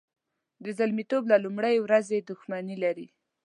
[0.63, 3.07] د زلمیتوب له لومړۍ ورځې دښمني لري.